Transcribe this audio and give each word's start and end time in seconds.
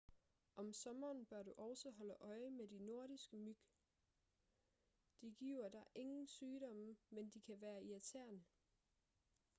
om 0.55 0.73
sommeren 0.73 1.25
bør 1.25 1.43
du 1.43 1.53
også 1.57 1.91
holde 1.91 2.15
øje 2.19 2.49
med 2.49 2.67
de 2.67 2.85
nordiske 2.85 3.37
myg 3.37 3.57
de 5.21 5.31
giver 5.31 5.69
dig 5.69 5.83
ingen 5.95 6.27
sygdomme 6.27 6.95
men 7.09 7.29
de 7.29 7.41
kan 7.41 7.61
være 7.61 7.83
irriterende 7.83 8.43